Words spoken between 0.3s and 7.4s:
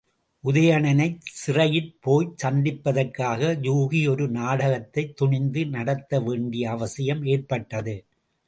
உதயணனைச் சிறையிற்போய்ச் சந்திப்பதற்காக யூகி ஒரு நாடகத்தைத் துணிந்து நடத்தவேண்டிய அவசியம்